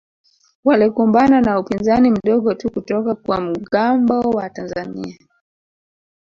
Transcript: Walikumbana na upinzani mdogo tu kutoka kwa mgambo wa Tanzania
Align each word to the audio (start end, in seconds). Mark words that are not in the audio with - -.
Walikumbana 0.63 1.41
na 1.41 1.59
upinzani 1.59 2.11
mdogo 2.11 2.53
tu 2.53 2.71
kutoka 2.71 3.15
kwa 3.15 3.41
mgambo 3.41 4.19
wa 4.19 4.49
Tanzania 4.49 5.17